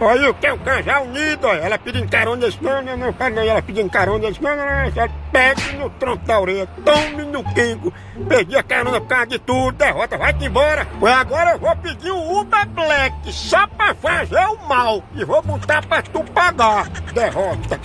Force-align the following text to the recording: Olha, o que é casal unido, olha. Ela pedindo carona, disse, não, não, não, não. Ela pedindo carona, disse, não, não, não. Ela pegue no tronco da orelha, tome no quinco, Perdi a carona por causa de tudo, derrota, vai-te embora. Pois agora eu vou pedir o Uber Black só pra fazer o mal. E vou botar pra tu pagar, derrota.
Olha, 0.00 0.30
o 0.30 0.34
que 0.34 0.46
é 0.46 0.56
casal 0.58 1.04
unido, 1.04 1.46
olha. 1.46 1.60
Ela 1.60 1.78
pedindo 1.78 2.08
carona, 2.08 2.46
disse, 2.46 2.62
não, 2.62 2.82
não, 2.82 2.96
não, 2.96 3.12
não. 3.12 3.42
Ela 3.42 3.62
pedindo 3.62 3.90
carona, 3.90 4.28
disse, 4.28 4.42
não, 4.42 4.56
não, 4.56 4.64
não. 4.64 4.72
Ela 4.72 5.10
pegue 5.32 5.76
no 5.76 5.90
tronco 5.90 6.26
da 6.26 6.40
orelha, 6.40 6.68
tome 6.84 7.24
no 7.24 7.44
quinco, 7.54 7.92
Perdi 8.28 8.56
a 8.56 8.62
carona 8.62 9.00
por 9.00 9.08
causa 9.08 9.26
de 9.26 9.38
tudo, 9.38 9.72
derrota, 9.72 10.16
vai-te 10.16 10.44
embora. 10.44 10.86
Pois 10.98 11.12
agora 11.12 11.52
eu 11.52 11.58
vou 11.58 11.76
pedir 11.76 12.10
o 12.10 12.40
Uber 12.40 12.66
Black 12.68 13.32
só 13.32 13.66
pra 13.66 13.94
fazer 13.94 14.46
o 14.46 14.68
mal. 14.68 15.02
E 15.14 15.24
vou 15.24 15.42
botar 15.42 15.84
pra 15.86 16.02
tu 16.02 16.22
pagar, 16.24 16.88
derrota. 17.12 17.80